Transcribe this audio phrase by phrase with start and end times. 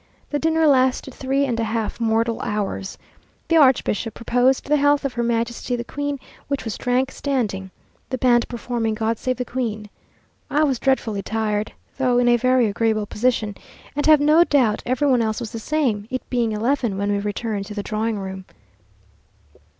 [0.31, 2.97] The dinner lasted three and a half mortal hours.
[3.49, 7.69] The archbishop proposed the health of Her Majesty the Queen, which was drank standing,
[8.09, 9.91] the band performing God save the queen.
[10.49, 13.53] I was dreadfully tired (though in a very agreeable position),
[13.95, 17.19] and have no doubt every one else was the same, it being eleven when we
[17.19, 18.45] returned to the drawing room.